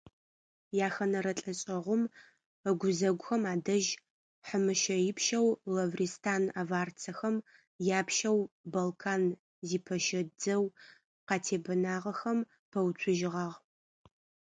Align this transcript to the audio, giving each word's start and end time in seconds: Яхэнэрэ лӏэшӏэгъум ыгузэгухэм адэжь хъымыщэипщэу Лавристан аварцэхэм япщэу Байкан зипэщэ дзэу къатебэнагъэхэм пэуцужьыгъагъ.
Яхэнэрэ 0.87 1.33
лӏэшӏэгъум 1.39 2.03
ыгузэгухэм 2.69 3.43
адэжь 3.53 3.91
хъымыщэипщэу 4.47 5.47
Лавристан 5.73 6.43
аварцэхэм 6.61 7.35
япщэу 7.99 8.39
Байкан 8.73 9.23
зипэщэ 9.67 10.19
дзэу 10.37 10.63
къатебэнагъэхэм 11.27 12.39
пэуцужьыгъагъ. 12.71 13.57